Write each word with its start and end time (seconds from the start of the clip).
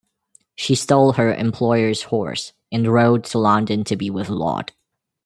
She 0.55 0.73
stole 0.73 1.11
her 1.13 1.31
employer's 1.31 2.01
horse 2.05 2.53
and 2.71 2.87
rode 2.91 3.23
to 3.25 3.37
London 3.37 3.83
to 3.83 3.95
be 3.95 4.09
with 4.09 4.29
Laud. 4.29 4.71